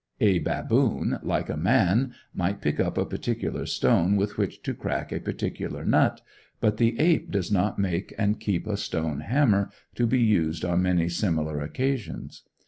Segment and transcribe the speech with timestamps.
[0.19, 5.11] A baboon, like a man, might pick up a particular stone with which to crack
[5.11, 6.21] a particular nut;
[6.59, 10.81] but the ape does not make and keep a stone hammer, to be used on
[10.81, 12.41] many similar occasions.